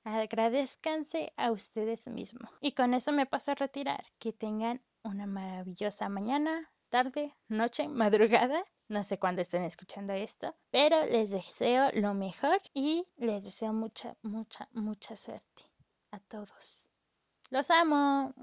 Agradezcanse 0.03 1.33
a 1.37 1.51
ustedes 1.51 2.07
mismos. 2.07 2.49
Y 2.61 2.73
con 2.73 2.93
eso 2.93 3.11
me 3.11 3.25
paso 3.25 3.51
a 3.51 3.55
retirar. 3.55 4.03
Que 4.17 4.33
tengan 4.33 4.81
una 5.03 5.27
maravillosa 5.27 6.09
mañana, 6.09 6.71
tarde, 6.89 7.35
noche, 7.47 7.87
madrugada. 8.03 8.63
No 8.87 9.03
sé 9.03 9.19
cuándo 9.19 9.43
estén 9.43 9.63
escuchando 9.63 10.13
esto, 10.13 10.55
pero 10.71 11.05
les 11.05 11.29
deseo 11.29 11.91
lo 11.93 12.15
mejor 12.15 12.59
y 12.73 13.05
les 13.17 13.43
deseo 13.43 13.71
mucha, 13.71 14.17
mucha, 14.23 14.67
mucha 14.71 15.15
suerte 15.15 15.69
a 16.09 16.19
todos. 16.19 16.89
Los 17.51 17.69
amo. 17.69 18.33